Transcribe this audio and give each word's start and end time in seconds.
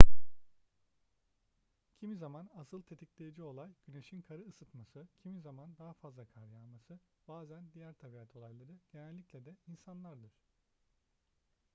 kimi 1.97 2.17
zaman 2.17 2.49
asıl 2.55 2.81
tetikleyici 2.81 3.43
olay 3.43 3.69
güneşin 3.87 4.21
karı 4.21 4.41
ısıtması 4.47 5.07
kimi 5.23 5.41
zaman 5.41 5.77
daha 5.77 5.93
fazla 5.93 6.25
kar 6.25 6.47
yağması 6.47 6.99
bazen 7.27 7.71
diğer 7.73 7.93
tabiat 7.93 8.35
olayları 8.35 8.71
genellikle 8.93 9.45
de 9.45 9.55
insandır 9.67 10.31